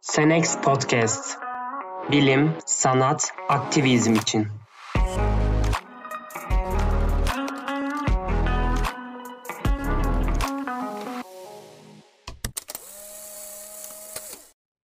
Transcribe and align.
Senex 0.00 0.56
Podcast. 0.60 1.38
Bilim, 2.12 2.52
sanat, 2.66 3.32
aktivizm 3.48 4.12
için. 4.12 4.46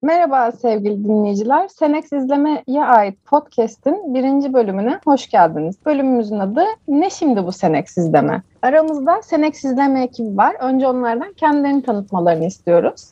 Merhaba 0.02 0.52
sevgili 0.52 1.04
dinleyiciler. 1.04 1.68
Senex 1.68 2.12
İzleme'ye 2.12 2.84
ait 2.84 3.24
podcast'in 3.24 4.14
birinci 4.14 4.52
bölümüne 4.52 5.00
hoş 5.04 5.28
geldiniz. 5.30 5.86
Bölümümüzün 5.86 6.38
adı 6.38 6.64
Ne 6.88 7.10
Şimdi 7.10 7.46
Bu 7.46 7.52
Senex 7.52 7.98
İzleme? 7.98 8.42
Aramızda 8.62 9.22
Senex 9.22 9.64
İzleme 9.64 10.02
ekibi 10.02 10.36
var. 10.36 10.56
Önce 10.60 10.88
onlardan 10.88 11.32
kendilerini 11.32 11.82
tanıtmalarını 11.82 12.44
istiyoruz. 12.44 13.06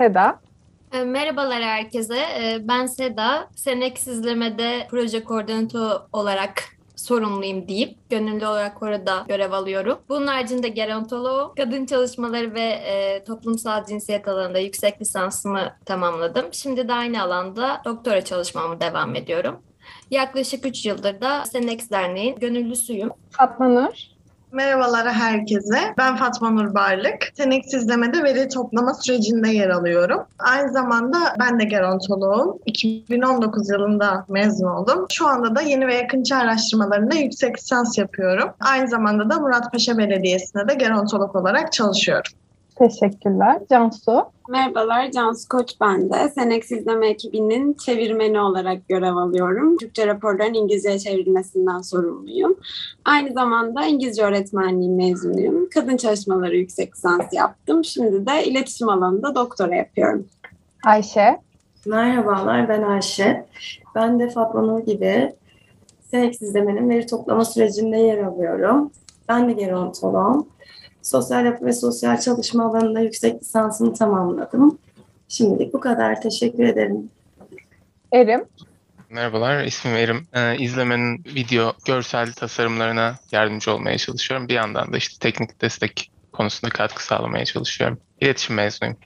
Seda. 0.00 0.38
E, 0.92 1.04
merhabalar 1.04 1.62
herkese. 1.62 2.16
E, 2.16 2.58
ben 2.68 2.86
Seda. 2.86 3.48
Senex 3.56 4.06
İzleme'de 4.06 4.86
proje 4.90 5.24
koordinatörü 5.24 5.98
olarak 6.12 6.64
sorumluyum 6.96 7.68
deyip 7.68 8.10
gönüllü 8.10 8.46
olarak 8.46 8.82
orada 8.82 9.24
görev 9.28 9.52
alıyorum. 9.52 9.98
Bunun 10.08 10.26
haricinde 10.26 10.68
gerontoloğum, 10.68 11.54
kadın 11.56 11.86
çalışmaları 11.86 12.54
ve 12.54 12.60
e, 12.60 13.24
toplumsal 13.24 13.84
cinsiyet 13.84 14.28
alanında 14.28 14.58
yüksek 14.58 15.00
lisansımı 15.00 15.76
tamamladım. 15.84 16.46
Şimdi 16.52 16.88
de 16.88 16.92
aynı 16.92 17.22
alanda 17.22 17.82
doktora 17.84 18.24
çalışmamı 18.24 18.80
devam 18.80 19.14
ediyorum. 19.14 19.62
Yaklaşık 20.10 20.66
3 20.66 20.86
yıldır 20.86 21.20
da 21.20 21.44
Senex 21.44 21.90
Derneği'nin 21.90 22.38
gönüllüsüyüm. 22.38 23.10
Fatma 23.30 23.68
Nur. 23.68 24.17
Merhabalar 24.52 25.12
herkese. 25.12 25.94
Ben 25.98 26.16
Fatma 26.16 26.50
Nur 26.50 26.74
Barlık. 26.74 27.34
Tenek 27.36 27.74
izlemede 27.74 28.22
veri 28.22 28.48
toplama 28.48 28.94
sürecinde 28.94 29.48
yer 29.48 29.68
alıyorum. 29.68 30.26
Aynı 30.38 30.72
zamanda 30.72 31.18
ben 31.38 31.60
de 31.60 31.64
gerontoloğum. 31.64 32.58
2019 32.66 33.70
yılında 33.70 34.24
mezun 34.28 34.66
oldum. 34.66 35.06
Şu 35.12 35.28
anda 35.28 35.56
da 35.56 35.60
yeni 35.60 35.86
ve 35.86 35.94
yakınçı 35.94 36.36
araştırmalarında 36.36 37.14
yüksek 37.14 37.58
lisans 37.58 37.98
yapıyorum. 37.98 38.50
Aynı 38.60 38.88
zamanda 38.88 39.30
da 39.30 39.38
Muratpaşa 39.40 39.98
Belediyesi'nde 39.98 40.68
de 40.68 40.74
gerontolog 40.74 41.36
olarak 41.36 41.72
çalışıyorum. 41.72 42.32
Teşekkürler. 42.78 43.60
Cansu. 43.70 44.24
Merhabalar, 44.48 45.10
Cansu 45.10 45.48
Koç 45.48 45.74
ben 45.80 46.10
de. 46.10 46.28
Senex 46.28 46.70
İzleme 46.70 47.08
ekibinin 47.08 47.74
çevirmeni 47.74 48.40
olarak 48.40 48.88
görev 48.88 49.16
alıyorum. 49.16 49.76
Türkçe 49.76 50.06
raporların 50.06 50.54
İngilizceye 50.54 50.98
çevrilmesinden 50.98 51.78
sorumluyum. 51.78 52.56
Aynı 53.04 53.32
zamanda 53.32 53.84
İngilizce 53.84 54.22
öğretmenliği 54.22 54.90
mezunuyum. 54.90 55.68
Kadın 55.74 55.96
çalışmaları 55.96 56.56
yüksek 56.56 56.96
lisans 56.96 57.32
yaptım. 57.32 57.84
Şimdi 57.84 58.26
de 58.26 58.44
iletişim 58.44 58.88
alanında 58.88 59.34
doktora 59.34 59.74
yapıyorum. 59.74 60.26
Ayşe. 60.86 61.40
Merhabalar, 61.86 62.68
ben 62.68 62.82
Ayşe. 62.82 63.46
Ben 63.94 64.20
de 64.20 64.30
Fatma 64.30 64.62
Nur 64.62 64.80
gibi 64.80 65.32
Senex 66.10 66.42
İzleme'nin 66.42 66.90
veri 66.90 67.06
toplama 67.06 67.44
sürecinde 67.44 67.96
yer 67.96 68.18
alıyorum. 68.18 68.90
Ben 69.28 69.48
de 69.48 69.52
gerontoloğum. 69.52 70.48
Sosyal 71.08 71.44
yapı 71.44 71.66
ve 71.66 71.72
sosyal 71.72 72.20
çalışma 72.20 72.64
alanında 72.64 73.00
yüksek 73.00 73.42
lisansımı 73.42 73.94
tamamladım. 73.94 74.78
Şimdilik 75.28 75.72
bu 75.72 75.80
kadar. 75.80 76.22
Teşekkür 76.22 76.64
ederim. 76.64 77.10
Erim. 78.12 78.44
Merhabalar, 79.10 79.64
ismim 79.64 79.94
Erim. 79.94 80.26
Ee, 80.34 80.56
izlemenin 80.58 81.24
video, 81.24 81.72
görsel 81.86 82.32
tasarımlarına 82.32 83.16
yardımcı 83.32 83.74
olmaya 83.74 83.98
çalışıyorum. 83.98 84.48
Bir 84.48 84.54
yandan 84.54 84.92
da 84.92 84.96
işte 84.96 85.16
teknik 85.20 85.60
destek 85.60 86.10
konusunda 86.32 86.70
katkı 86.70 87.04
sağlamaya 87.04 87.44
çalışıyorum. 87.44 87.98
İletişim 88.20 88.56
mezunuyum. 88.56 88.96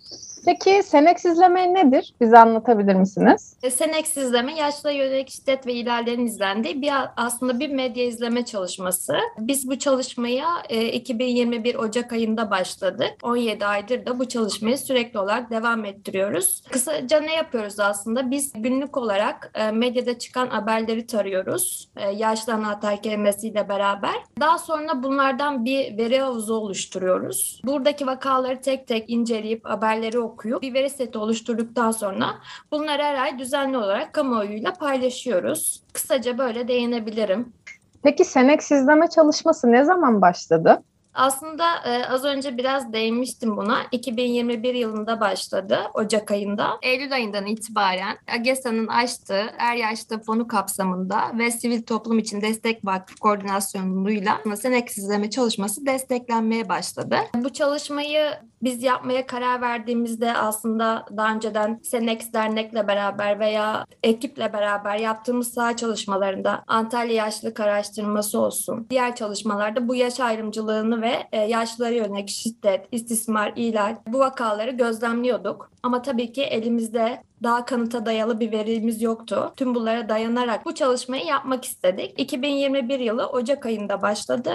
Peki 0.44 0.82
Senex 0.82 1.24
izleme 1.24 1.74
nedir? 1.74 2.14
Bize 2.20 2.38
anlatabilir 2.38 2.94
misiniz? 2.94 3.56
E, 3.62 3.70
Senex 3.70 4.16
izleme 4.16 4.54
yaşlıya 4.54 5.04
yönelik 5.04 5.30
şiddet 5.30 5.66
ve 5.66 5.72
ihlallerin 5.72 6.26
izlendiği 6.26 6.82
bir 6.82 6.92
aslında 7.16 7.60
bir 7.60 7.70
medya 7.70 8.04
izleme 8.04 8.44
çalışması. 8.44 9.14
Biz 9.38 9.70
bu 9.70 9.78
çalışmaya 9.78 10.46
e, 10.68 10.86
2021 10.86 11.74
Ocak 11.74 12.12
ayında 12.12 12.50
başladık. 12.50 13.12
17 13.22 13.66
aydır 13.66 14.06
da 14.06 14.18
bu 14.18 14.28
çalışmayı 14.28 14.78
sürekli 14.78 15.18
olarak 15.18 15.50
devam 15.50 15.84
ettiriyoruz. 15.84 16.62
Kısaca 16.70 17.20
ne 17.20 17.34
yapıyoruz 17.34 17.80
aslında? 17.80 18.30
Biz 18.30 18.52
günlük 18.56 18.96
olarak 18.96 19.50
e, 19.54 19.70
medyada 19.70 20.18
çıkan 20.18 20.46
haberleri 20.46 21.06
tarıyoruz. 21.06 21.88
E, 21.96 22.10
yaşlı 22.10 22.52
anahtar 22.52 23.02
kelimesiyle 23.02 23.68
beraber. 23.68 24.14
Daha 24.40 24.58
sonra 24.58 25.02
bunlardan 25.02 25.64
bir 25.64 25.98
veri 25.98 26.18
havuzu 26.18 26.54
oluşturuyoruz. 26.54 27.60
Buradaki 27.64 28.06
vakaları 28.06 28.60
tek 28.60 28.86
tek 28.88 29.10
inceleyip 29.10 29.64
haberleri 29.64 30.18
okuyup 30.32 30.62
bir 30.62 30.74
veri 30.74 30.90
seti 30.90 31.18
oluşturduktan 31.18 31.90
sonra 31.90 32.34
bunları 32.70 33.02
her 33.02 33.14
ay 33.14 33.38
düzenli 33.38 33.76
olarak 33.76 34.12
kamuoyuyla 34.12 34.72
paylaşıyoruz. 34.72 35.82
Kısaca 35.92 36.38
böyle 36.38 36.68
değinebilirim. 36.68 37.52
Peki 38.02 38.24
Senex 38.24 38.70
izleme 38.70 39.08
çalışması 39.08 39.72
ne 39.72 39.84
zaman 39.84 40.22
başladı? 40.22 40.82
Aslında 41.14 41.76
e, 41.84 42.06
az 42.06 42.24
önce 42.24 42.56
biraz 42.58 42.92
değinmiştim 42.92 43.56
buna. 43.56 43.78
2021 43.92 44.74
yılında 44.74 45.20
başladı 45.20 45.78
Ocak 45.94 46.30
ayında. 46.30 46.78
Eylül 46.82 47.12
ayından 47.12 47.46
itibaren 47.46 48.18
AGESA'nın 48.34 48.86
açtığı 48.86 49.50
Er 49.58 49.76
Yaşta 49.76 50.18
Fonu 50.18 50.48
kapsamında 50.48 51.32
ve 51.38 51.50
Sivil 51.50 51.82
Toplum 51.82 52.18
için 52.18 52.40
Destek 52.40 52.84
Vakfı 52.84 53.16
koordinasyonuyla 53.16 54.40
Senex 54.56 54.98
izleme 54.98 55.30
çalışması 55.30 55.86
desteklenmeye 55.86 56.68
başladı. 56.68 57.16
Bu 57.34 57.52
çalışmayı 57.52 58.30
biz 58.62 58.82
yapmaya 58.82 59.26
karar 59.26 59.60
verdiğimizde 59.60 60.34
aslında 60.34 61.06
daha 61.16 61.34
önceden 61.34 61.80
Senex 61.82 62.32
Dernek'le 62.32 62.88
beraber 62.88 63.38
veya 63.38 63.86
ekiple 64.02 64.52
beraber 64.52 64.96
yaptığımız 64.96 65.54
saha 65.54 65.76
çalışmalarında 65.76 66.64
Antalya 66.66 67.14
Yaşlılık 67.14 67.60
Araştırması 67.60 68.38
olsun, 68.38 68.86
diğer 68.90 69.16
çalışmalarda 69.16 69.88
bu 69.88 69.94
yaş 69.94 70.20
ayrımcılığını 70.20 71.01
ve 71.02 71.28
e, 71.32 71.38
yaşlılara 71.38 71.94
yönelik 71.94 72.28
şiddet, 72.28 72.88
istismar, 72.92 73.52
ihlal 73.56 73.96
bu 74.06 74.18
vakaları 74.18 74.70
gözlemliyorduk. 74.70 75.70
Ama 75.82 76.02
tabii 76.02 76.32
ki 76.32 76.42
elimizde 76.42 77.22
daha 77.42 77.64
kanıta 77.64 78.06
dayalı 78.06 78.40
bir 78.40 78.52
verimiz 78.52 79.02
yoktu. 79.02 79.52
Tüm 79.56 79.74
bunlara 79.74 80.08
dayanarak 80.08 80.64
bu 80.64 80.74
çalışmayı 80.74 81.24
yapmak 81.24 81.64
istedik. 81.64 82.20
2021 82.20 83.00
yılı 83.00 83.26
Ocak 83.26 83.66
ayında 83.66 84.02
başladı. 84.02 84.54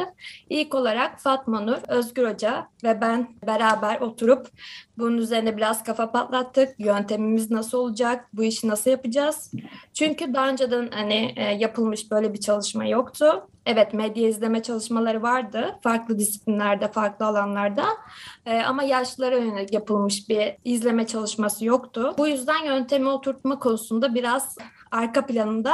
İlk 0.50 0.75
olarak 0.75 1.20
Fatma 1.20 1.59
Nur, 1.59 1.78
Özgür 1.88 2.30
Hoca 2.30 2.68
ve 2.84 3.02
ben 3.02 3.28
beraber 3.47 4.02
oturup 4.02 4.47
bunun 4.97 5.18
üzerine 5.18 5.58
biraz 5.58 5.84
kafa 5.84 6.12
patlattık. 6.12 6.80
Yöntemimiz 6.80 7.52
nasıl 7.52 7.78
olacak? 7.78 8.26
Bu 8.34 8.44
işi 8.44 8.68
nasıl 8.68 8.92
yapacağız? 8.92 9.52
Çünkü 9.94 10.34
daha 10.34 10.50
önceden 10.50 10.90
hani 10.92 11.34
e, 11.36 11.44
yapılmış 11.44 12.12
böyle 12.12 12.34
bir 12.34 12.40
çalışma 12.40 12.86
yoktu. 12.86 13.47
Evet 13.68 13.94
medya 13.94 14.28
izleme 14.28 14.64
çalışmaları 14.64 15.22
vardı. 15.22 15.76
Farklı 15.84 16.20
disiplinlerde, 16.20 16.88
farklı 16.88 17.26
alanlarda. 17.26 17.86
E, 18.46 18.62
ama 18.62 18.84
yaşlılara 18.84 19.38
yönelik 19.38 19.74
yapılmış 19.74 20.30
bir 20.30 20.56
izleme 20.66 21.08
çalışması 21.08 21.66
yoktu. 21.66 22.14
Bu 22.18 22.28
yüzden 22.28 22.66
yöntemi 22.78 23.10
oturtma 23.10 23.60
konusunda 23.60 24.16
biraz 24.16 24.58
arka 24.92 25.26
planında 25.26 25.74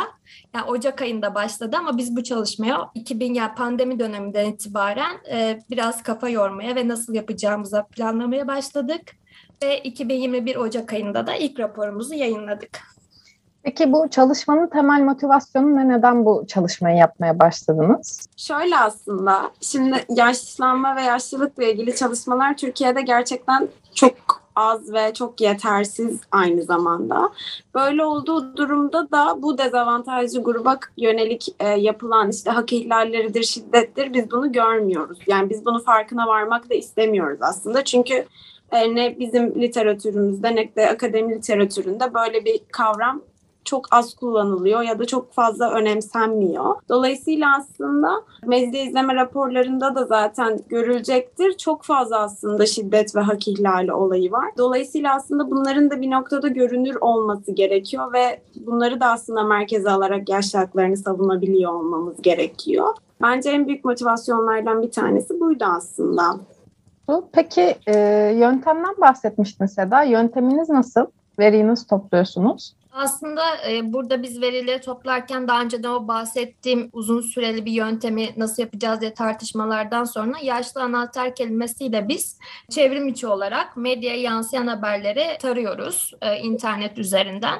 yani 0.53 0.66
Ocak 0.66 1.02
ayında 1.02 1.36
başladı 1.36 1.78
ama 1.80 1.97
biz 1.97 2.16
bu 2.16 2.24
çalışmaya 2.24 2.90
2000 2.96 3.34
yani 3.34 3.56
pandemi 3.56 4.00
döneminden 4.00 4.46
itibaren 4.46 5.18
e, 5.31 5.59
biraz 5.69 6.03
kafa 6.03 6.30
yormaya 6.30 6.75
ve 6.75 6.88
nasıl 6.88 7.14
yapacağımıza 7.14 7.84
planlamaya 7.84 8.47
başladık 8.47 9.02
ve 9.64 9.80
2021 9.80 10.56
Ocak 10.56 10.94
ayında 10.94 11.28
da 11.28 11.36
ilk 11.36 11.59
raporumuzu 11.59 12.14
yayınladık. 12.14 12.80
Peki 13.64 13.94
bu 13.94 14.09
çalışmanın 14.09 14.68
temel 14.68 15.02
motivasyonu 15.02 15.75
ne? 15.75 15.88
Neden 15.88 16.25
bu 16.25 16.46
çalışmayı 16.47 16.97
yapmaya 16.97 17.40
başladınız? 17.40 18.28
Şöyle 18.38 18.78
aslında, 18.78 19.52
şimdi 19.62 20.06
yaşlanma 20.09 20.96
ve 20.96 21.02
yaşlılıkla 21.02 21.64
ilgili 21.64 21.96
çalışmalar 21.96 22.58
Türkiye'de 22.58 23.02
gerçekten 23.02 23.68
çok 23.96 24.42
az 24.55 24.94
ve 24.94 25.14
çok 25.14 25.41
yetersiz 25.41 26.22
aynı 26.32 26.61
zamanda. 26.64 27.29
Böyle 27.76 28.05
olduğu 28.05 28.58
durumda 28.58 29.11
da 29.11 29.41
bu 29.41 29.58
dezavantajlı 29.58 30.44
gruba 30.44 30.79
yönelik 30.97 31.47
e, 31.59 31.67
yapılan 31.67 32.29
işte 32.29 32.52
hak 32.52 32.73
ihlalleridir, 32.73 33.44
şiddettir 33.44 34.14
biz 34.14 34.32
bunu 34.32 34.52
görmüyoruz. 34.52 35.17
Yani 35.28 35.50
biz 35.50 35.66
bunu 35.66 35.84
farkına 35.84 36.28
varmak 36.28 36.70
da 36.70 36.73
istemiyoruz 36.73 37.40
aslında. 37.41 37.84
Çünkü 37.84 38.26
e, 38.72 38.96
ne 38.96 39.20
bizim 39.20 39.61
literatürümüzde 39.61 40.56
ne 40.56 40.76
de 40.76 40.90
akademi 40.90 41.35
literatüründe 41.35 42.14
böyle 42.14 42.46
bir 42.46 42.59
kavram 42.72 43.22
çok 43.65 43.87
az 43.91 44.13
kullanılıyor 44.13 44.81
ya 44.81 44.99
da 44.99 45.05
çok 45.05 45.33
fazla 45.33 45.71
önemsenmiyor. 45.71 46.75
Dolayısıyla 46.89 47.55
aslında 47.57 48.23
medya 48.45 48.83
izleme 48.83 49.15
raporlarında 49.15 49.95
da 49.95 50.05
zaten 50.05 50.59
görülecektir. 50.69 51.57
Çok 51.57 51.83
fazla 51.83 52.19
aslında 52.19 52.65
şiddet 52.65 53.15
ve 53.15 53.19
hak 53.19 53.47
ihlali 53.47 53.93
olayı 53.93 54.31
var. 54.31 54.45
Dolayısıyla 54.57 55.15
aslında 55.15 55.51
bunların 55.51 55.89
da 55.89 56.01
bir 56.01 56.11
noktada 56.11 56.47
görünür 56.47 56.95
olması 57.01 57.51
gerekiyor 57.51 58.13
ve 58.13 58.41
bunları 58.55 58.99
da 58.99 59.07
aslında 59.07 59.43
merkeze 59.43 59.91
alarak 59.91 60.29
yaş 60.29 60.53
haklarını 60.53 60.97
savunabiliyor 60.97 61.73
olmamız 61.73 62.21
gerekiyor. 62.21 62.87
Bence 63.21 63.49
en 63.49 63.67
büyük 63.67 63.85
motivasyonlardan 63.85 64.81
bir 64.81 64.91
tanesi 64.91 65.39
buydu 65.39 65.65
aslında. 65.67 66.23
Peki 67.31 67.75
e, 67.87 67.95
yöntemden 68.35 68.95
bahsetmiştin 69.01 69.65
Seda. 69.65 70.03
Yönteminiz 70.03 70.69
nasıl? 70.69 71.05
Veriyi 71.39 71.67
nasıl 71.67 71.87
topluyorsunuz? 71.87 72.75
Aslında 72.93 73.41
e, 73.69 73.93
burada 73.93 74.23
biz 74.23 74.41
verileri 74.41 74.81
toplarken 74.81 75.47
daha 75.47 75.61
önce 75.61 75.84
de 75.84 75.90
o 75.90 76.07
bahsettiğim 76.07 76.90
uzun 76.93 77.22
süreli 77.22 77.66
bir 77.66 77.72
yöntemi 77.72 78.29
nasıl 78.37 78.63
yapacağız 78.63 79.01
diye 79.01 79.13
tartışmalardan 79.13 80.03
sonra 80.03 80.37
yaşlı 80.43 80.81
anahtar 80.81 81.35
kelimesiyle 81.35 82.07
biz 82.07 82.40
çevrim 82.69 83.07
içi 83.07 83.28
olarak 83.28 83.78
medyaya 83.78 84.22
yansıyan 84.22 84.67
haberleri 84.67 85.37
tarıyoruz 85.37 86.13
e, 86.22 86.40
internet 86.40 86.97
üzerinden. 86.97 87.59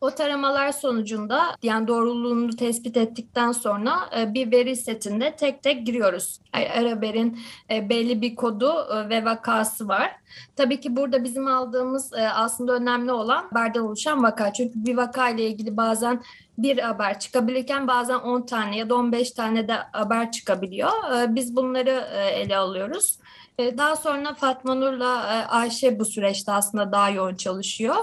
O 0.00 0.10
taramalar 0.10 0.72
sonucunda 0.72 1.56
yani 1.62 1.88
doğruluğunu 1.88 2.56
tespit 2.56 2.96
ettikten 2.96 3.52
sonra 3.52 4.10
e, 4.18 4.34
bir 4.34 4.52
veri 4.52 4.76
setinde 4.76 5.36
tek 5.36 5.62
tek 5.62 5.86
giriyoruz. 5.86 6.40
Her 6.52 6.86
haberin 6.86 7.38
e, 7.70 7.88
belli 7.88 8.22
bir 8.22 8.36
kodu 8.36 8.72
e, 8.94 9.08
ve 9.08 9.24
vakası 9.24 9.88
var. 9.88 10.16
Tabii 10.56 10.80
ki 10.80 10.96
burada 10.96 11.24
bizim 11.24 11.46
aldığımız 11.46 12.12
e, 12.12 12.28
aslında 12.28 12.72
önemli 12.72 13.12
olan 13.12 13.42
haberden 13.50 13.80
oluşan 13.80 14.22
vaka. 14.22 14.52
Çünkü 14.52 14.72
bir 14.74 14.96
vaka 14.96 15.28
ile 15.28 15.46
ilgili 15.46 15.76
bazen 15.76 16.22
bir 16.58 16.78
haber 16.78 17.20
çıkabilirken 17.20 17.88
bazen 17.88 18.18
10 18.18 18.42
tane 18.46 18.76
ya 18.76 18.88
da 18.88 18.94
15 18.94 19.30
tane 19.30 19.68
de 19.68 19.72
haber 19.92 20.32
çıkabiliyor. 20.32 20.90
E, 21.22 21.34
biz 21.34 21.56
bunları 21.56 22.08
e, 22.12 22.26
ele 22.26 22.56
alıyoruz. 22.56 23.18
Daha 23.58 23.96
sonra 23.96 24.34
Fatma 24.34 24.74
Nur'la 24.74 25.24
Ayşe 25.48 25.98
bu 25.98 26.04
süreçte 26.04 26.52
aslında 26.52 26.92
daha 26.92 27.10
yoğun 27.10 27.34
çalışıyor. 27.34 27.96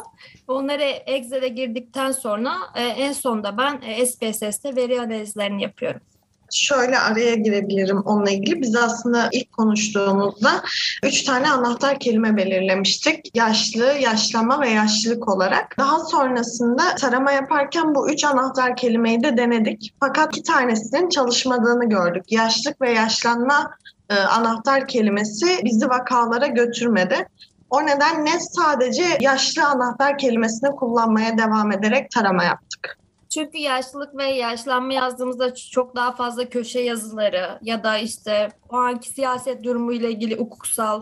Onları 0.48 0.84
Excel'e 0.84 1.48
girdikten 1.48 2.12
sonra 2.12 2.54
en 2.76 3.14
sonda 3.14 3.58
ben 3.58 3.82
SPSS'te 4.06 4.76
veri 4.76 5.02
analizlerini 5.02 5.64
yapıyorum 5.64 6.02
şöyle 6.52 7.00
araya 7.00 7.36
girebilirim 7.36 8.02
onunla 8.02 8.30
ilgili. 8.30 8.62
Biz 8.62 8.76
aslında 8.76 9.30
ilk 9.32 9.52
konuştuğumuzda 9.52 10.64
üç 11.04 11.24
tane 11.24 11.52
anahtar 11.52 12.00
kelime 12.00 12.38
belirlemiştik. 12.38 13.36
Yaşlı, 13.36 13.86
yaşlanma 13.86 14.62
ve 14.62 14.70
yaşlılık 14.70 15.28
olarak. 15.28 15.78
Daha 15.78 16.00
sonrasında 16.00 16.96
tarama 16.96 17.32
yaparken 17.32 17.96
bu 17.96 18.12
üç 18.12 18.24
anahtar 18.24 18.76
kelimeyi 18.76 19.24
de 19.24 19.38
denedik. 19.38 19.94
Fakat 20.00 20.38
iki 20.38 20.44
tanesinin 20.44 21.10
çalışmadığını 21.10 21.90
gördük. 21.90 22.24
Yaşlık 22.32 22.82
ve 22.82 22.92
yaşlanma 22.92 23.72
e, 24.10 24.16
anahtar 24.16 24.88
kelimesi 24.88 25.60
bizi 25.64 25.90
vakalara 25.90 26.48
götürmedi. 26.48 27.28
O 27.70 27.86
nedenle 27.86 28.30
sadece 28.40 29.04
yaşlı 29.22 29.66
anahtar 29.66 30.18
kelimesini 30.18 30.70
kullanmaya 30.72 31.38
devam 31.38 31.72
ederek 31.72 32.12
tarama 32.12 32.44
yaptık. 32.44 32.71
Çünkü 33.34 33.58
yaşlılık 33.58 34.18
ve 34.18 34.26
yaşlanma 34.26 34.94
yazdığımızda 34.94 35.56
çok 35.56 35.96
daha 35.96 36.12
fazla 36.16 36.50
köşe 36.50 36.80
yazıları 36.80 37.60
ya 37.62 37.84
da 37.84 37.98
işte 37.98 38.50
o 38.70 38.76
anki 38.76 39.10
siyaset 39.10 39.64
durumuyla 39.64 40.10
ilgili 40.10 40.40
hukuksal 40.40 41.02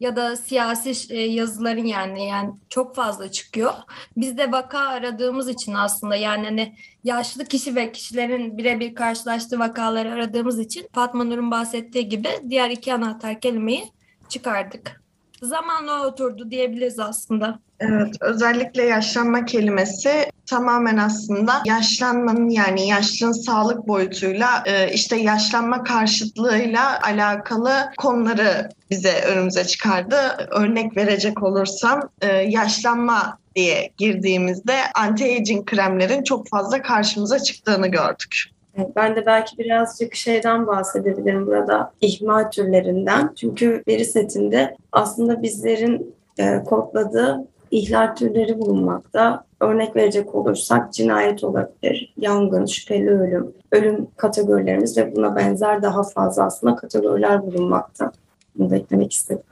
ya 0.00 0.16
da 0.16 0.36
siyasi 0.36 1.14
e, 1.14 1.20
yazıların 1.20 1.84
yani 1.84 2.28
yani 2.28 2.50
çok 2.68 2.94
fazla 2.94 3.30
çıkıyor. 3.30 3.72
Biz 4.16 4.38
de 4.38 4.52
vaka 4.52 4.78
aradığımız 4.78 5.48
için 5.48 5.74
aslında 5.74 6.16
yani 6.16 6.44
hani 6.44 6.76
yaşlı 7.04 7.44
kişi 7.44 7.76
ve 7.76 7.92
kişilerin 7.92 8.58
birebir 8.58 8.94
karşılaştığı 8.94 9.58
vakaları 9.58 10.12
aradığımız 10.12 10.58
için 10.58 10.88
Fatma 10.92 11.24
Nur'un 11.24 11.50
bahsettiği 11.50 12.08
gibi 12.08 12.28
diğer 12.48 12.70
iki 12.70 12.94
anahtar 12.94 13.40
kelimeyi 13.40 13.84
çıkardık. 14.28 15.07
Zamanla 15.42 16.06
oturdu 16.06 16.50
diyebiliriz 16.50 16.98
aslında. 16.98 17.58
Evet, 17.80 18.16
özellikle 18.20 18.82
yaşlanma 18.82 19.44
kelimesi 19.44 20.30
tamamen 20.46 20.96
aslında 20.96 21.62
yaşlanmanın 21.66 22.48
yani 22.48 22.88
yaşlının 22.88 23.32
sağlık 23.32 23.88
boyutuyla 23.88 24.62
e, 24.66 24.92
işte 24.92 25.16
yaşlanma 25.16 25.82
karşıtlığıyla 25.82 27.02
alakalı 27.02 27.90
konuları 27.96 28.68
bize 28.90 29.20
önümüze 29.20 29.64
çıkardı. 29.64 30.16
Örnek 30.50 30.96
verecek 30.96 31.42
olursam 31.42 32.00
e, 32.20 32.26
yaşlanma 32.36 33.38
diye 33.54 33.90
girdiğimizde 33.96 34.76
anti-aging 34.94 35.64
kremlerin 35.64 36.22
çok 36.22 36.48
fazla 36.48 36.82
karşımıza 36.82 37.38
çıktığını 37.38 37.88
gördük. 37.88 38.57
Ben 38.96 39.16
de 39.16 39.26
belki 39.26 39.58
birazcık 39.58 40.14
şeyden 40.14 40.66
bahsedebilirim 40.66 41.46
burada, 41.46 41.92
ihmal 42.00 42.50
türlerinden. 42.50 43.34
Çünkü 43.34 43.82
veri 43.88 44.04
setinde 44.04 44.76
aslında 44.92 45.42
bizlerin 45.42 46.14
e, 46.38 46.64
kodladığı 46.64 47.46
ihlal 47.70 48.14
türleri 48.14 48.58
bulunmakta. 48.58 49.44
Örnek 49.60 49.96
verecek 49.96 50.34
olursak 50.34 50.92
cinayet 50.92 51.44
olabilir, 51.44 52.14
yangın, 52.16 52.66
şüpheli 52.66 53.10
ölüm, 53.10 53.52
ölüm 53.72 54.06
kategorilerimiz 54.16 54.98
ve 54.98 55.16
buna 55.16 55.36
benzer 55.36 55.82
daha 55.82 56.02
fazla 56.02 56.44
aslında 56.44 56.76
kategoriler 56.76 57.42
bulunmakta. 57.42 58.12
Bunu 58.58 58.70
da 58.70 58.76
eklemek 58.76 59.12
istedim 59.12 59.42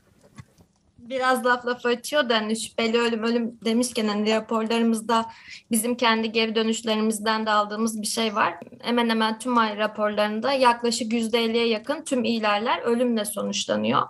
biraz 1.08 1.44
laf 1.44 1.66
laf 1.66 1.86
açıyor 1.86 2.28
da 2.28 2.36
hani 2.36 2.56
şüpheli 2.56 2.98
ölüm 2.98 3.22
ölüm 3.22 3.58
demişken 3.64 4.08
hani 4.08 4.34
raporlarımızda 4.34 5.26
bizim 5.70 5.94
kendi 5.94 6.32
geri 6.32 6.54
dönüşlerimizden 6.54 7.46
de 7.46 7.50
aldığımız 7.50 8.02
bir 8.02 8.06
şey 8.06 8.34
var. 8.34 8.54
Hemen 8.80 9.08
hemen 9.08 9.38
tüm 9.38 9.58
ay 9.58 9.76
raporlarında 9.76 10.52
yaklaşık 10.52 11.12
%50'ye 11.12 11.68
yakın 11.68 12.04
tüm 12.04 12.24
ilerler 12.24 12.78
ölümle 12.82 13.24
sonuçlanıyor. 13.24 14.02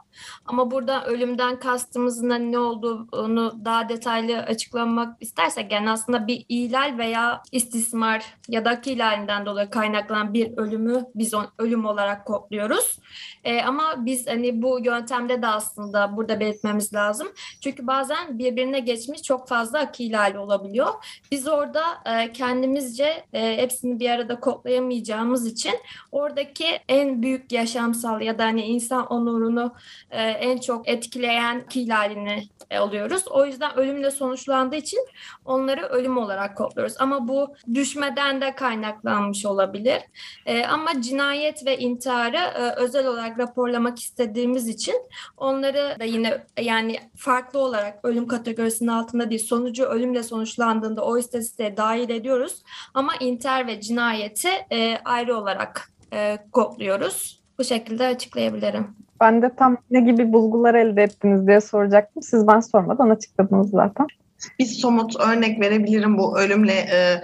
Ama 0.47 0.71
burada 0.71 1.05
ölümden 1.05 1.59
kastımızın 1.59 2.31
hani 2.31 2.53
ne 2.53 2.59
olduğunu 2.59 3.65
daha 3.65 3.89
detaylı 3.89 4.39
açıklamak 4.39 5.23
istersek 5.23 5.73
yani 5.73 5.91
aslında 5.91 6.27
bir 6.27 6.45
ihlal 6.49 6.99
veya 6.99 7.43
istismar 7.53 8.25
ya 8.49 8.65
da 8.65 8.81
ihlalinden 8.87 9.47
dolayı 9.47 9.71
kaynaklanan 9.71 10.35
bir 10.35 10.57
ölümü 10.57 11.05
biz 11.15 11.35
ölüm 11.59 11.85
olarak 11.85 12.27
kodluyoruz. 12.27 12.99
Ee, 13.45 13.63
ama 13.63 13.95
biz 14.07 14.27
hani 14.27 14.63
bu 14.63 14.81
yöntemde 14.85 15.43
de 15.43 15.47
aslında 15.47 16.17
burada 16.17 16.41
belirtmemiz 16.41 16.86
lazım. 16.95 17.29
Çünkü 17.61 17.87
bazen 17.87 18.39
birbirine 18.39 18.81
geçmiş 18.81 19.23
çok 19.23 19.49
fazla 19.49 19.79
akı 19.79 20.03
ihlali 20.03 20.39
olabiliyor. 20.39 20.95
Biz 21.31 21.49
orada 21.49 21.85
e, 22.07 22.33
kendimizce 22.33 23.25
e, 23.33 23.57
hepsini 23.57 24.01
bir 24.01 24.11
arada 24.11 24.41
kodlayamayacağımız 24.41 25.47
için 25.47 25.75
oradaki 26.13 26.67
en 26.89 27.23
büyük 27.23 27.53
yaşamsal 27.53 28.21
ya 28.21 28.39
da 28.39 28.45
hani 28.45 28.63
insan 28.63 29.07
onurunu 29.07 29.75
e, 30.11 30.23
en 30.23 30.59
çok 30.59 30.89
etkileyen 30.89 31.65
ihlalini 31.75 32.49
e, 32.71 32.79
alıyoruz. 32.79 33.29
O 33.29 33.47
yüzden 33.47 33.77
ölümle 33.77 34.11
sonuçlandığı 34.11 34.77
için 34.77 35.01
onları 35.45 35.83
ölüm 35.83 36.19
olarak 36.19 36.57
kodluyoruz. 36.57 36.95
Ama 36.99 37.29
bu 37.29 37.55
düşmeden 37.75 38.41
de 38.41 38.55
kaynaklanmış 38.55 39.47
olabilir. 39.47 40.03
E, 40.47 40.65
ama 40.65 41.03
cinayet 41.03 41.67
ve 41.67 41.79
intiharı 41.79 42.37
e, 42.37 42.75
özel 42.77 43.07
olarak 43.07 43.39
raporlamak 43.39 43.99
istediğimiz 43.99 44.69
için 44.69 44.95
onları 45.37 45.97
da 46.01 46.05
yine 46.05 46.45
yani 46.77 46.97
farklı 47.17 47.59
olarak 47.59 47.99
ölüm 48.03 48.27
kategorisinin 48.27 48.89
altında 48.89 49.31
değil 49.31 49.47
sonucu 49.47 49.85
ölümle 49.85 50.23
sonuçlandığında 50.23 51.05
o 51.05 51.19
istatistiğe 51.19 51.77
dahil 51.77 52.11
ediyoruz. 52.11 52.63
Ama 52.95 53.13
intihar 53.21 53.67
ve 53.67 53.81
cinayeti 53.81 54.49
e, 54.73 54.99
ayrı 55.05 55.37
olarak 55.37 55.91
e, 56.13 56.39
kodluyoruz. 56.53 57.41
Bu 57.59 57.65
şekilde 57.65 58.07
açıklayabilirim. 58.07 58.87
Ben 59.21 59.43
de 59.43 59.51
tam 59.57 59.77
ne 59.91 60.01
gibi 60.01 60.33
bulgular 60.33 60.75
elde 60.75 61.03
ettiniz 61.03 61.47
diye 61.47 61.61
soracaktım. 61.61 62.23
Siz 62.23 62.47
ben 62.47 62.61
sormadan 62.61 63.11
açıkladınız 63.11 63.71
zaten. 63.71 64.07
Bir 64.59 64.67
somut 64.67 65.21
örnek 65.21 65.61
verebilirim 65.61 66.19
bu 66.19 66.39
ölümle 66.39 66.73
e, 66.73 67.23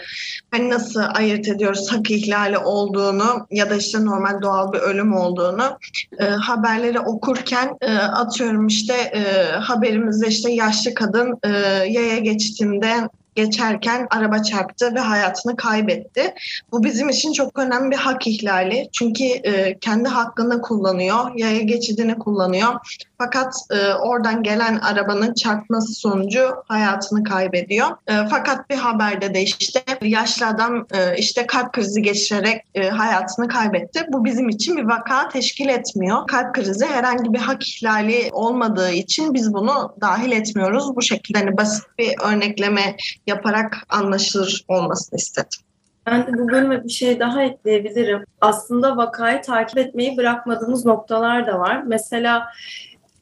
hani 0.51 0.71
nasıl 0.71 1.03
ayırt 1.15 1.49
ediyoruz 1.49 1.93
hak 1.93 2.11
ihlali 2.11 2.59
olduğunu 2.59 3.47
ya 3.51 3.71
da 3.71 3.75
işte 3.75 4.05
normal 4.05 4.43
doğal 4.43 4.73
bir 4.73 4.79
ölüm 4.79 5.15
olduğunu 5.15 5.79
e, 6.19 6.25
haberleri 6.25 7.01
okurken 7.01 7.77
e, 7.81 7.95
atıyorum 7.97 8.67
işte 8.67 8.95
e, 8.95 9.53
haberimizde 9.53 10.29
işte 10.29 10.53
yaşlı 10.53 10.95
kadın 10.95 11.39
e, 11.45 11.49
yaya 11.89 12.19
geçtiğinde 12.19 13.09
geçerken 13.35 14.07
araba 14.11 14.43
çarptı 14.43 14.95
ve 14.95 15.01
hayatını 15.01 15.57
kaybetti. 15.57 16.35
Bu 16.73 16.85
bizim 16.85 17.09
için 17.09 17.33
çok 17.33 17.59
önemli 17.59 17.91
bir 17.91 17.97
hak 17.97 18.27
ihlali. 18.27 18.89
Çünkü 18.93 19.25
e, 19.25 19.79
kendi 19.79 20.09
hakkını 20.09 20.63
kullanıyor, 20.63 21.31
yaya 21.37 21.61
geçidini 21.61 22.19
kullanıyor. 22.19 22.75
Fakat 23.19 23.55
e, 23.71 23.93
oradan 23.93 24.43
gelen 24.43 24.79
arabanın 24.79 25.35
çarpması 25.35 25.93
sonucu 25.93 26.55
hayatını 26.69 27.25
kaybediyor. 27.25 27.89
E, 28.07 28.13
fakat 28.31 28.71
bir 28.71 28.77
haberde 28.77 29.35
de 29.35 29.43
işte 29.43 29.83
yaşlı 30.03 30.47
adam 30.47 30.87
e, 30.95 31.17
işte 31.17 31.47
kalp 31.47 31.73
krizi 31.73 32.03
geçirerek 32.03 32.63
e, 32.75 32.89
hayatını 32.89 33.49
kaybetti. 33.49 34.07
Bu 34.09 34.25
bizim 34.25 34.49
için 34.49 34.77
bir 34.77 34.85
vaka 34.85 35.29
teşkil 35.29 35.69
etmiyor. 35.69 36.27
Kalp 36.27 36.55
krizi 36.55 36.87
herhangi 36.87 37.33
bir 37.33 37.39
hak 37.39 37.69
ihlali 37.69 38.29
olmadığı 38.33 38.91
için 38.91 39.35
biz 39.35 39.55
bunu 39.55 39.95
dahil 40.01 40.33
etmiyoruz. 40.33 40.97
Bu 40.97 41.03
şekilde 41.03 41.39
hani 41.39 41.57
basit 41.57 41.85
bir 41.99 42.15
örnekleme 42.23 42.97
yaparak 43.27 43.77
anlaşılır 43.89 44.65
olmasını 44.69 45.17
istedim. 45.17 45.61
Ben 46.07 46.27
de 46.27 46.33
bu 46.39 46.49
bölüme 46.49 46.85
bir 46.85 46.89
şey 46.89 47.21
daha 47.21 47.43
ekleyebilirim. 47.43 48.25
Aslında 48.41 48.97
vakayı 48.97 49.43
takip 49.43 49.79
etmeyi 49.79 50.17
bırakmadığımız 50.17 50.87
noktalar 50.87 51.47
da 51.47 51.59
var. 51.59 51.83
Mesela 51.87 52.49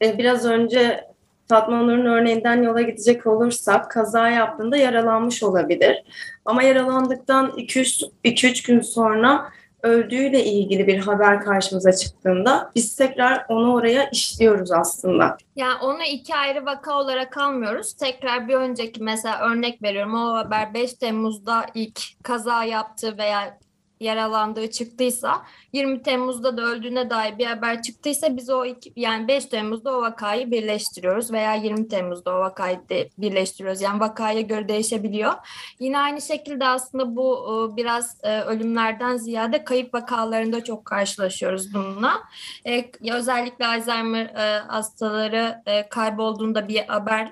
e, 0.01 0.17
biraz 0.17 0.45
önce 0.45 1.11
Fatma 1.47 1.81
Nur'un 1.81 2.05
örneğinden 2.05 2.63
yola 2.63 2.81
gidecek 2.81 3.27
olursak 3.27 3.91
kaza 3.91 4.29
yaptığında 4.29 4.77
yaralanmış 4.77 5.43
olabilir. 5.43 6.03
Ama 6.45 6.63
yaralandıktan 6.63 7.49
2-3 7.49 8.67
gün 8.67 8.81
sonra 8.81 9.49
öldüğüyle 9.83 10.45
ilgili 10.45 10.87
bir 10.87 10.99
haber 10.99 11.41
karşımıza 11.41 11.91
çıktığında 11.91 12.71
biz 12.75 12.95
tekrar 12.95 13.45
onu 13.49 13.73
oraya 13.73 14.09
işliyoruz 14.09 14.71
aslında. 14.71 15.37
Yani 15.55 15.79
onu 15.81 16.03
iki 16.03 16.35
ayrı 16.35 16.65
vaka 16.65 16.99
olarak 16.99 17.37
almıyoruz. 17.37 17.93
Tekrar 17.93 18.47
bir 18.47 18.53
önceki 18.53 19.03
mesela 19.03 19.39
örnek 19.39 19.83
veriyorum 19.83 20.15
o 20.15 20.33
haber 20.33 20.73
5 20.73 20.93
Temmuz'da 20.93 21.65
ilk 21.73 22.23
kaza 22.23 22.63
yaptı 22.63 23.17
veya 23.17 23.57
yaralandığı 24.01 24.71
çıktıysa 24.71 25.41
20 25.73 26.03
Temmuz'da 26.03 26.57
da 26.57 26.61
öldüğüne 26.61 27.09
dair 27.09 27.37
bir 27.37 27.45
haber 27.45 27.81
çıktıysa 27.81 28.37
biz 28.37 28.49
o 28.49 28.65
iki, 28.65 28.93
yani 28.95 29.27
5 29.27 29.45
Temmuz'da 29.45 29.97
o 29.97 30.01
vakayı 30.01 30.51
birleştiriyoruz 30.51 31.31
veya 31.31 31.53
20 31.53 31.87
Temmuz'da 31.87 32.35
o 32.35 32.39
vakayı 32.39 32.79
de 32.89 33.09
birleştiriyoruz. 33.17 33.81
Yani 33.81 33.99
vakaya 33.99 34.41
göre 34.41 34.67
değişebiliyor. 34.67 35.33
Yine 35.79 35.99
aynı 35.99 36.21
şekilde 36.21 36.67
aslında 36.67 37.15
bu 37.15 37.37
e, 37.73 37.77
biraz 37.77 38.17
e, 38.23 38.41
ölümlerden 38.41 39.17
ziyade 39.17 39.63
kayıp 39.63 39.93
vakalarında 39.93 40.63
çok 40.63 40.85
karşılaşıyoruz 40.85 41.73
bununla. 41.73 42.13
E, 42.67 42.91
özellikle 43.13 43.67
Alzheimer 43.67 44.25
hastaları 44.67 45.63
kaybolduğunda 45.89 46.67
bir 46.67 46.87
haber 46.87 47.31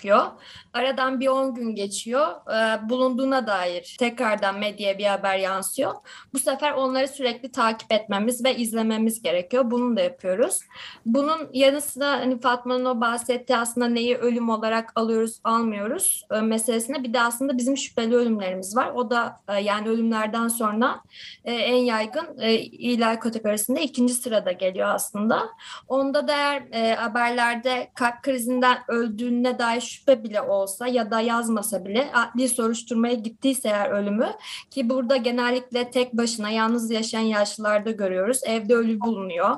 çıkıyor. 0.00 0.26
Aradan 0.72 1.20
bir 1.20 1.28
10 1.28 1.54
gün 1.54 1.74
geçiyor. 1.74 2.26
E, 2.28 2.88
bulunduğuna 2.88 3.46
dair 3.46 3.96
tekrardan 3.98 4.58
medyaya 4.58 4.98
bir 4.98 5.04
haber 5.04 5.38
yansıyor. 5.38 5.94
Bu 6.34 6.38
sefer 6.38 6.72
onları 6.72 7.08
sürekli 7.08 7.52
takip 7.52 7.92
etmemiz 7.92 8.44
ve 8.44 8.56
izlememiz 8.56 9.22
gerekiyor. 9.22 9.70
Bunu 9.70 9.96
da 9.96 10.00
yapıyoruz. 10.00 10.60
Bunun 11.06 11.48
yanı 11.52 11.80
sıra 11.80 12.10
hani 12.10 12.40
Fatma'nın 12.40 12.84
o 12.84 13.00
bahsettiği 13.00 13.58
aslında 13.58 13.88
neyi 13.88 14.16
ölüm 14.16 14.48
olarak 14.48 14.92
alıyoruz, 14.94 15.40
almıyoruz 15.44 16.24
e, 16.30 16.40
meselesine 16.40 17.04
bir 17.04 17.12
de 17.12 17.20
aslında 17.20 17.58
bizim 17.58 17.76
şüpheli 17.76 18.14
ölümlerimiz 18.14 18.76
var. 18.76 18.90
O 18.94 19.10
da 19.10 19.40
e, 19.48 19.60
yani 19.60 19.88
ölümlerden 19.88 20.48
sonra 20.48 21.00
e, 21.44 21.52
en 21.52 21.84
yaygın 21.84 22.38
e, 22.38 22.54
ihlal 22.58 23.16
kategorisinde 23.16 23.82
ikinci 23.82 24.14
sırada 24.14 24.52
geliyor 24.52 24.88
aslında. 24.88 25.48
Onda 25.88 26.28
da 26.28 26.32
eğer 26.32 26.62
e, 26.72 26.94
haberlerde 26.94 27.90
kalp 27.94 28.22
krizinden 28.22 28.78
öldüğüne 28.88 29.58
dair 29.58 29.89
şüphe 29.90 30.24
bile 30.24 30.40
olsa 30.40 30.86
ya 30.86 31.10
da 31.10 31.20
yazmasa 31.20 31.84
bile 31.84 32.10
adli 32.14 32.48
soruşturmaya 32.48 33.14
gittiyse 33.14 33.68
eğer 33.68 33.90
ölümü 33.90 34.28
ki 34.70 34.88
burada 34.88 35.16
genellikle 35.16 35.90
tek 35.90 36.12
başına 36.12 36.50
yalnız 36.50 36.90
yaşayan 36.90 37.20
yaşlılarda 37.20 37.90
görüyoruz. 37.90 38.40
Evde 38.44 38.74
ölü 38.74 39.00
bulunuyor. 39.00 39.56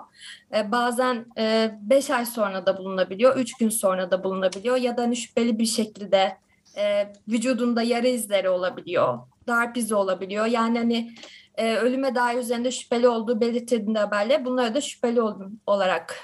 Ee, 0.55 0.73
bazen 0.73 1.27
5 1.37 2.11
e, 2.11 2.15
ay 2.15 2.27
sonra 2.27 2.67
da 2.67 2.77
bulunabiliyor, 2.79 3.37
3 3.37 3.55
gün 3.55 3.69
sonra 3.69 4.11
da 4.11 4.25
bulunabiliyor 4.25 4.77
ya 4.77 4.97
da 4.97 5.03
hani 5.03 5.17
şüpheli 5.17 5.59
bir 5.59 5.67
şekilde 5.67 6.37
e, 6.77 7.13
vücudunda 7.29 7.83
yara 7.83 8.09
izleri 8.09 8.49
olabiliyor, 8.49 9.19
darp 9.47 9.77
izi 9.77 9.95
olabiliyor. 9.95 10.47
Yani 10.47 10.79
hani 10.79 11.13
e, 11.55 11.77
ölüme 11.77 12.15
dair 12.15 12.39
üzerinde 12.39 12.71
şüpheli 12.71 13.09
olduğu 13.09 13.41
belirtildiğinde 13.41 13.99
haberle 13.99 14.45
bunları 14.45 14.75
da 14.75 14.81
şüpheli 14.81 15.21
olarak 15.67 16.17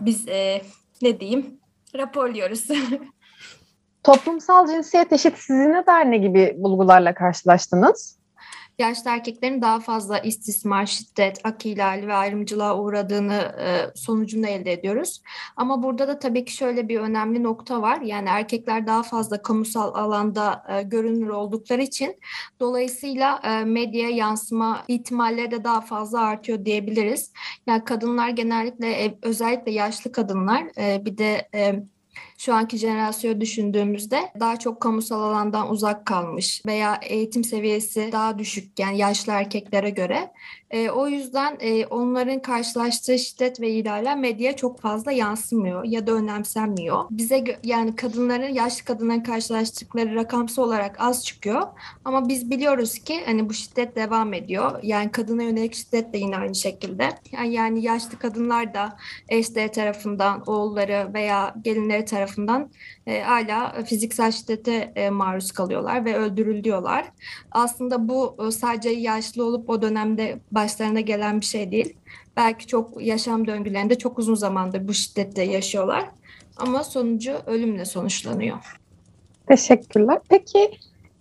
biz 0.00 0.26
ne 1.02 1.20
diyeyim 1.20 1.60
raporluyoruz. 1.98 2.68
Toplumsal 4.02 4.66
cinsiyet 4.66 5.12
eşitsizliğine 5.12 5.86
dair 5.86 6.10
ne 6.10 6.16
gibi 6.16 6.54
bulgularla 6.58 7.14
karşılaştınız? 7.14 8.18
Yaşlı 8.78 9.10
erkeklerin 9.10 9.62
daha 9.62 9.80
fazla 9.80 10.18
istismar, 10.18 10.86
şiddet, 10.86 11.40
ak 11.44 11.66
ihlali 11.66 12.06
ve 12.06 12.14
ayrımcılığa 12.14 12.78
uğradığını 12.78 13.54
e, 13.60 13.98
sonucunda 13.98 14.48
elde 14.48 14.72
ediyoruz. 14.72 15.22
Ama 15.56 15.82
burada 15.82 16.08
da 16.08 16.18
tabii 16.18 16.44
ki 16.44 16.52
şöyle 16.52 16.88
bir 16.88 17.00
önemli 17.00 17.42
nokta 17.42 17.82
var. 17.82 18.00
Yani 18.00 18.28
erkekler 18.28 18.86
daha 18.86 19.02
fazla 19.02 19.42
kamusal 19.42 19.94
alanda 19.94 20.64
e, 20.68 20.82
görünür 20.82 21.28
oldukları 21.28 21.82
için 21.82 22.16
dolayısıyla 22.60 23.40
e, 23.44 23.64
medyaya 23.64 24.10
yansıma 24.10 24.84
ihtimalleri 24.88 25.50
de 25.50 25.64
daha 25.64 25.80
fazla 25.80 26.20
artıyor 26.20 26.64
diyebiliriz. 26.64 27.32
Yani 27.66 27.84
kadınlar 27.84 28.28
genellikle 28.28 29.18
özellikle 29.22 29.72
yaşlı 29.72 30.12
kadınlar 30.12 30.64
e, 30.78 31.04
bir 31.04 31.18
de 31.18 31.48
e, 31.54 31.82
şu 32.38 32.54
anki 32.54 32.76
jenerasyonu 32.76 33.40
düşündüğümüzde 33.40 34.32
daha 34.40 34.58
çok 34.58 34.80
kamusal 34.80 35.22
alandan 35.22 35.70
uzak 35.70 36.06
kalmış 36.06 36.62
veya 36.66 37.00
eğitim 37.02 37.44
seviyesi 37.44 38.08
daha 38.12 38.38
düşük 38.38 38.78
yani 38.78 38.98
yaşlı 38.98 39.32
erkeklere 39.32 39.90
göre. 39.90 40.32
E, 40.70 40.90
o 40.90 41.08
yüzden 41.08 41.56
e, 41.60 41.86
onların 41.86 42.42
karşılaştığı 42.42 43.18
şiddet 43.18 43.60
ve 43.60 43.70
ihlaller 43.70 44.18
medyaya 44.18 44.56
çok 44.56 44.80
fazla 44.80 45.12
yansımıyor 45.12 45.84
ya 45.84 46.06
da 46.06 46.12
önemsenmiyor. 46.12 47.04
Bize 47.10 47.44
yani 47.64 47.96
kadınların, 47.96 48.54
yaşlı 48.54 48.84
kadınların 48.84 49.20
karşılaştıkları 49.20 50.14
rakamsal 50.14 50.62
olarak 50.62 50.96
az 51.00 51.24
çıkıyor. 51.24 51.62
Ama 52.04 52.28
biz 52.28 52.50
biliyoruz 52.50 52.98
ki 52.98 53.20
hani 53.26 53.48
bu 53.48 53.52
şiddet 53.52 53.96
devam 53.96 54.34
ediyor. 54.34 54.80
Yani 54.82 55.10
kadına 55.10 55.42
yönelik 55.42 55.74
şiddet 55.74 56.12
de 56.12 56.18
yine 56.18 56.36
aynı 56.36 56.54
şekilde. 56.54 57.08
Yani, 57.32 57.54
yani 57.54 57.82
yaşlı 57.82 58.18
kadınlar 58.18 58.74
da 58.74 58.96
eşleri 59.28 59.70
tarafından, 59.70 60.42
oğulları 60.46 61.10
veya 61.14 61.54
gelinleri 61.62 62.04
tarafından 62.04 62.70
e, 63.06 63.22
hala 63.22 63.82
fiziksel 63.84 64.32
şiddete 64.32 64.92
e, 64.96 65.10
maruz 65.10 65.52
kalıyorlar 65.52 66.04
ve 66.04 66.16
öldürülüyorlar. 66.16 67.04
Aslında 67.50 68.08
bu 68.08 68.36
e, 68.46 68.50
sadece 68.50 68.90
yaşlı 68.90 69.44
olup 69.44 69.70
o 69.70 69.82
dönemde 69.82 70.38
başlarına 70.54 71.00
gelen 71.00 71.40
bir 71.40 71.46
şey 71.46 71.70
değil. 71.70 71.96
Belki 72.36 72.66
çok 72.66 73.02
yaşam 73.02 73.46
döngülerinde 73.46 73.98
çok 73.98 74.18
uzun 74.18 74.34
zamandır 74.34 74.88
bu 74.88 74.94
şiddette 74.94 75.42
yaşıyorlar. 75.42 76.04
Ama 76.56 76.84
sonucu 76.84 77.32
ölümle 77.46 77.84
sonuçlanıyor. 77.84 78.58
Teşekkürler. 79.46 80.18
Peki 80.28 80.70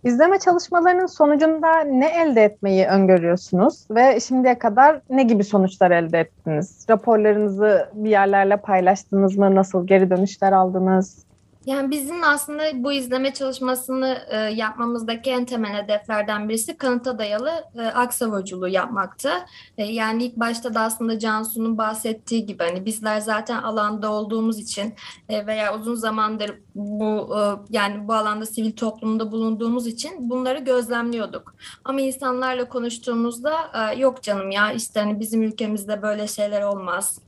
İzleme 0.04 0.40
çalışmalarının 0.40 1.06
sonucunda 1.06 1.80
ne 1.80 2.08
elde 2.08 2.44
etmeyi 2.44 2.86
öngörüyorsunuz 2.86 3.86
ve 3.92 4.20
şimdiye 4.20 4.60
kadar 4.60 5.02
ne 5.10 5.24
gibi 5.24 5.44
sonuçlar 5.44 5.92
elde 5.92 6.20
ettiniz? 6.20 6.86
Raporlarınızı 6.90 7.90
bir 7.94 8.10
yerlerle 8.10 8.58
paylaştınız 8.58 9.38
mı? 9.38 9.56
Nasıl 9.56 9.88
geri 9.88 10.10
dönüşler 10.10 10.52
aldınız? 10.52 11.23
Yani 11.66 11.92
bizim 11.92 12.24
aslında 12.24 12.84
bu 12.84 12.92
izleme 12.92 13.34
çalışmasını 13.34 14.18
e, 14.30 14.38
yapmamızdaki 14.38 15.30
en 15.30 15.46
temel 15.46 15.84
hedeflerden 15.84 16.50
birisi 16.50 16.78
kanıta 16.78 17.20
dayalı 17.20 17.52
e, 17.76 17.82
aksavuculuğu 17.82 18.68
yapmaktı. 18.68 19.30
E, 19.78 19.84
yani 19.84 20.24
ilk 20.24 20.36
başta 20.36 20.74
da 20.74 20.82
aslında 20.82 21.20
Cansu'nun 21.20 21.78
bahsettiği 21.78 22.46
gibi 22.46 22.64
hani 22.64 22.86
bizler 22.86 23.20
zaten 23.20 23.62
alanda 23.62 24.12
olduğumuz 24.12 24.60
için 24.60 24.94
e, 25.30 25.48
veya 25.48 25.80
uzun 25.80 25.96
zamandır 25.96 26.52
bu 26.76 27.38
e, 27.38 27.42
yani 27.70 28.08
bu 28.08 28.14
alanda 28.14 28.46
sivil 28.46 28.72
toplumda 28.72 29.32
bulunduğumuz 29.32 29.88
için 29.88 30.30
bunları 30.30 30.60
gözlemliyorduk. 30.60 31.56
Ama 31.86 32.02
insanlarla 32.02 32.70
konuştuğumuzda 32.70 33.54
e, 33.74 34.00
yok 34.00 34.24
canım 34.24 34.52
ya 34.52 34.72
işte 34.72 35.00
hani 35.00 35.20
bizim 35.20 35.44
ülkemizde 35.44 36.02
böyle 36.02 36.28
şeyler 36.28 36.62
olmaz 36.62 37.20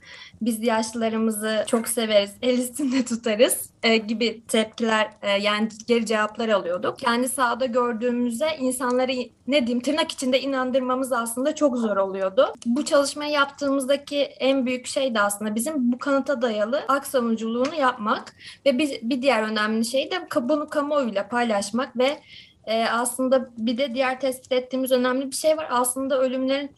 biz 0.45 0.63
yaşlılarımızı 0.63 1.63
çok 1.67 1.87
severiz, 1.87 2.31
el 2.41 2.59
üstünde 2.59 3.05
tutarız 3.05 3.69
e, 3.83 3.97
gibi 3.97 4.41
tepkiler 4.47 5.09
e, 5.21 5.31
yani 5.31 5.69
geri 5.87 6.05
cevaplar 6.05 6.49
alıyorduk. 6.49 6.99
Kendi 6.99 7.29
sahada 7.29 7.65
gördüğümüzde 7.65 8.57
insanları 8.59 9.11
ne 9.47 9.67
diyeyim 9.67 9.79
tırnak 9.79 10.11
içinde 10.11 10.41
inandırmamız 10.41 11.11
aslında 11.11 11.55
çok 11.55 11.77
zor 11.77 11.97
oluyordu. 11.97 12.53
Bu 12.65 12.85
çalışmayı 12.85 13.31
yaptığımızdaki 13.31 14.17
en 14.19 14.65
büyük 14.65 14.87
şey 14.87 15.15
de 15.15 15.21
aslında 15.21 15.55
bizim 15.55 15.91
bu 15.91 15.97
kanıta 15.97 16.41
dayalı 16.41 16.81
ak 16.87 17.07
savunuculuğunu 17.07 17.75
yapmak 17.75 18.35
ve 18.65 18.77
bir, 18.77 18.99
bir 19.01 19.21
diğer 19.21 19.43
önemli 19.43 19.85
şey 19.85 20.11
de 20.11 20.27
bunu 20.41 20.69
kamuoyuyla 20.69 21.27
paylaşmak 21.27 21.97
ve 21.97 22.19
e, 22.65 22.85
aslında 22.85 23.49
bir 23.57 23.77
de 23.77 23.95
diğer 23.95 24.19
tespit 24.19 24.51
ettiğimiz 24.51 24.91
önemli 24.91 25.27
bir 25.27 25.35
şey 25.35 25.57
var. 25.57 25.67
Aslında 25.69 26.19
ölümlerin 26.19 26.71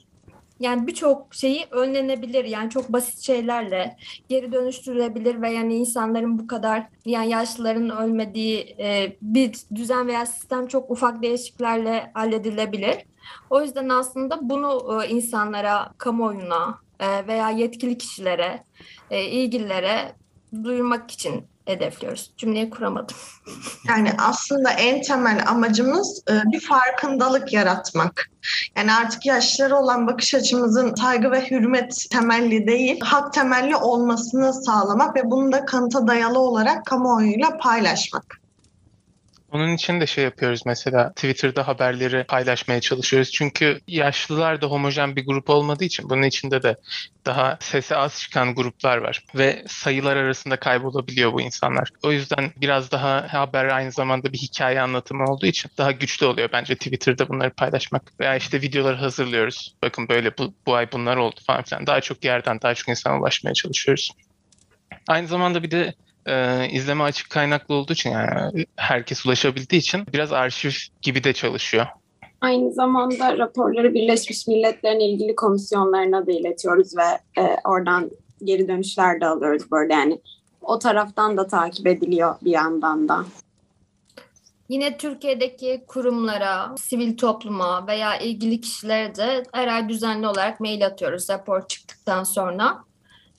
yani 0.59 0.87
birçok 0.87 1.35
şeyi 1.35 1.65
önlenebilir. 1.71 2.45
Yani 2.45 2.69
çok 2.69 2.93
basit 2.93 3.19
şeylerle 3.19 3.97
geri 4.29 4.51
dönüştürülebilir 4.51 5.41
ve 5.41 5.49
yani 5.49 5.75
insanların 5.75 6.39
bu 6.39 6.47
kadar 6.47 6.87
yani 7.05 7.29
yaşlıların 7.29 7.89
ölmediği 7.89 8.75
e, 8.79 9.17
bir 9.21 9.51
düzen 9.75 10.07
veya 10.07 10.25
sistem 10.25 10.67
çok 10.67 10.91
ufak 10.91 11.23
değişikliklerle 11.23 12.11
halledilebilir. 12.13 12.95
O 13.49 13.61
yüzden 13.61 13.89
aslında 13.89 14.49
bunu 14.49 15.03
e, 15.03 15.07
insanlara, 15.07 15.93
kamuoyuna 15.97 16.79
e, 16.99 17.27
veya 17.27 17.49
yetkili 17.49 17.97
kişilere, 17.97 18.63
e, 19.11 19.25
ilgililere 19.25 20.15
duyurmak 20.63 21.11
için 21.11 21.47
hedefliyoruz. 21.67 22.31
Cümleyi 22.37 22.69
kuramadım. 22.69 23.15
Yani 23.87 24.11
aslında 24.17 24.69
en 24.69 25.01
temel 25.01 25.43
amacımız 25.47 26.23
e, 26.29 26.51
bir 26.51 26.59
farkındalık 26.59 27.53
yaratmak. 27.53 28.29
Yani 28.75 28.93
artık 28.93 29.25
yaşları 29.25 29.75
olan 29.75 30.07
bakış 30.07 30.35
açımızın 30.35 30.95
saygı 30.95 31.31
ve 31.31 31.49
hürmet 31.51 32.05
temelli 32.11 32.67
değil, 32.67 32.99
hak 33.01 33.33
temelli 33.33 33.75
olmasını 33.75 34.53
sağlamak 34.53 35.15
ve 35.15 35.31
bunu 35.31 35.51
da 35.51 35.65
kanıta 35.65 36.07
dayalı 36.07 36.39
olarak 36.39 36.85
kamuoyuyla 36.85 37.57
paylaşmak. 37.57 38.46
Onun 39.51 39.73
için 39.73 40.01
de 40.01 40.07
şey 40.07 40.23
yapıyoruz 40.23 40.61
mesela 40.65 41.09
Twitter'da 41.09 41.67
haberleri 41.67 42.23
paylaşmaya 42.23 42.81
çalışıyoruz. 42.81 43.31
Çünkü 43.31 43.79
yaşlılar 43.87 44.61
da 44.61 44.67
homojen 44.67 45.15
bir 45.15 45.25
grup 45.25 45.49
olmadığı 45.49 45.83
için 45.83 46.09
bunun 46.09 46.23
içinde 46.23 46.63
de 46.63 46.75
daha 47.25 47.57
sesi 47.61 47.95
az 47.95 48.19
çıkan 48.19 48.55
gruplar 48.55 48.97
var 48.97 49.23
ve 49.35 49.63
sayılar 49.67 50.15
arasında 50.15 50.57
kaybolabiliyor 50.57 51.33
bu 51.33 51.41
insanlar. 51.41 51.89
O 52.03 52.11
yüzden 52.11 52.51
biraz 52.57 52.91
daha 52.91 53.33
haber 53.33 53.65
aynı 53.65 53.91
zamanda 53.91 54.33
bir 54.33 54.37
hikaye 54.37 54.81
anlatımı 54.81 55.25
olduğu 55.25 55.45
için 55.45 55.71
daha 55.77 55.91
güçlü 55.91 56.25
oluyor 56.25 56.49
bence 56.53 56.75
Twitter'da 56.75 57.29
bunları 57.29 57.51
paylaşmak. 57.51 58.19
Veya 58.19 58.35
işte 58.35 58.61
videoları 58.61 58.97
hazırlıyoruz. 58.97 59.75
Bakın 59.83 60.09
böyle 60.09 60.37
bu, 60.37 60.53
bu 60.65 60.75
ay 60.75 60.91
bunlar 60.91 61.17
oldu 61.17 61.39
falan 61.47 61.63
filan. 61.63 61.87
Daha 61.87 62.01
çok 62.01 62.25
yerden 62.25 62.61
daha 62.61 62.75
çok 62.75 62.89
insana 62.89 63.19
ulaşmaya 63.19 63.53
çalışıyoruz. 63.53 64.11
Aynı 65.07 65.27
zamanda 65.27 65.63
bir 65.63 65.71
de 65.71 65.93
e, 66.27 66.67
izleme 66.71 67.03
açık 67.03 67.29
kaynaklı 67.29 67.75
olduğu 67.75 67.93
için 67.93 68.09
yani 68.09 68.65
herkes 68.75 69.25
ulaşabildiği 69.25 69.81
için 69.81 70.05
biraz 70.13 70.33
arşiv 70.33 70.71
gibi 71.01 71.23
de 71.23 71.33
çalışıyor. 71.33 71.85
Aynı 72.41 72.73
zamanda 72.73 73.37
raporları 73.37 73.93
Birleşmiş 73.93 74.47
Milletler'in 74.47 74.99
ilgili 74.99 75.35
komisyonlarına 75.35 76.27
da 76.27 76.31
iletiyoruz 76.31 76.97
ve 76.97 77.41
e, 77.41 77.57
oradan 77.65 78.11
geri 78.43 78.67
dönüşler 78.67 79.21
de 79.21 79.25
alıyoruz 79.25 79.71
böyle 79.71 79.93
yani. 79.93 80.21
O 80.61 80.79
taraftan 80.79 81.37
da 81.37 81.47
takip 81.47 81.87
ediliyor 81.87 82.35
bir 82.41 82.51
yandan 82.51 83.09
da. 83.09 83.25
Yine 84.69 84.97
Türkiye'deki 84.97 85.83
kurumlara, 85.87 86.75
sivil 86.77 87.17
topluma 87.17 87.87
veya 87.87 88.17
ilgili 88.17 88.61
kişilere 88.61 89.15
de 89.15 89.43
her 89.53 89.67
ay 89.67 89.89
düzenli 89.89 90.27
olarak 90.27 90.59
mail 90.59 90.85
atıyoruz 90.85 91.29
rapor 91.29 91.67
çıktıktan 91.67 92.23
sonra. 92.23 92.83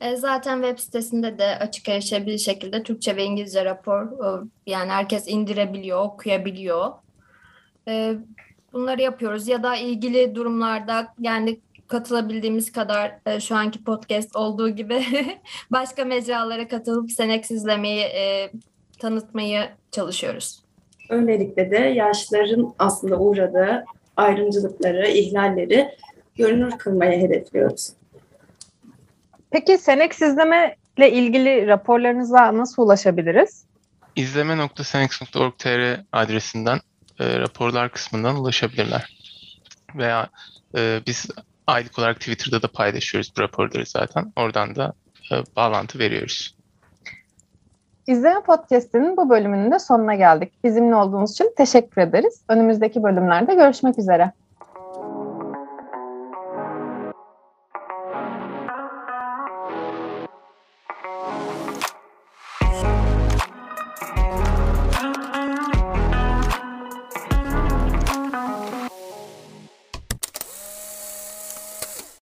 E, 0.01 0.17
zaten 0.17 0.63
web 0.63 0.79
sitesinde 0.79 1.39
de 1.39 1.45
açık 1.59 1.89
erişebilir 1.89 2.39
şekilde 2.39 2.83
Türkçe 2.83 3.17
ve 3.17 3.25
İngilizce 3.25 3.65
rapor 3.65 4.03
e, 4.03 4.49
yani 4.67 4.91
herkes 4.91 5.29
indirebiliyor, 5.29 6.05
okuyabiliyor. 6.05 6.93
E, 7.89 8.15
bunları 8.73 9.03
yapıyoruz 9.03 9.49
ya 9.49 9.63
da 9.63 9.77
ilgili 9.77 10.35
durumlarda 10.35 11.15
yani 11.21 11.61
katılabildiğimiz 11.89 12.73
kadar 12.73 13.13
şu 13.41 13.57
anki 13.57 13.85
podcast 13.85 14.37
olduğu 14.37 14.69
gibi 14.69 15.03
başka 15.71 16.05
mecralara 16.05 16.69
katılıp 16.69 17.13
Senex 17.13 17.51
izlemeyi 17.51 18.07
tanıtmayı 18.99 19.61
çalışıyoruz. 19.91 20.63
Öylelikle 21.11 21.71
de 21.71 21.77
yaşlıların 21.77 22.75
aslında 22.79 23.19
uğradığı 23.19 23.85
ayrımcılıkları, 24.17 25.09
ihlalleri 25.09 25.89
görünür 26.37 26.71
kılmayı 26.71 27.21
hedefliyoruz. 27.21 27.93
Peki 29.51 29.79
Senex 29.79 30.23
izleme 30.23 30.77
ile 30.97 31.13
ilgili 31.13 31.67
raporlarınıza 31.67 32.59
nasıl 32.59 32.83
ulaşabiliriz? 32.83 33.65
izleme.senex.org.tr 34.17 36.01
adresinden 36.13 36.81
e, 37.21 37.39
raporlar 37.39 37.91
kısmından 37.91 38.37
ulaşabilirler. 38.37 39.19
Veya 39.95 40.29
e, 40.77 41.01
biz 41.07 41.27
aylık 41.67 41.99
olarak 41.99 42.21
Twitter'da 42.21 42.63
da 42.63 42.69
paylaşıyoruz 42.69 43.33
bu 43.37 43.41
raporları 43.41 43.87
zaten. 43.87 44.33
Oradan 44.37 44.77
da 44.77 44.93
e, 45.33 45.35
bağlantı 45.57 45.99
veriyoruz. 45.99 46.57
İzleme 48.07 48.41
Podcast'inin 48.41 49.17
bu 49.17 49.31
bölümünün 49.31 49.71
de 49.71 49.79
sonuna 49.79 50.15
geldik. 50.15 50.53
Bizimle 50.65 50.95
olduğunuz 50.95 51.33
için 51.33 51.55
teşekkür 51.57 52.03
ederiz. 52.03 52.43
Önümüzdeki 52.49 53.03
bölümlerde 53.03 53.55
görüşmek 53.55 53.99
üzere. 53.99 54.33